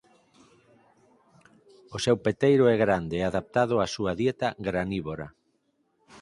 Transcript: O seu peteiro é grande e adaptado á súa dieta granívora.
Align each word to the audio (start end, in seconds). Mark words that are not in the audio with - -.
O 1.95 1.97
seu 2.05 2.15
peteiro 2.23 2.65
é 2.73 2.75
grande 2.85 3.15
e 3.17 3.23
adaptado 3.29 3.73
á 3.83 3.85
súa 3.95 4.11
dieta 4.19 4.47
granívora. 4.67 5.27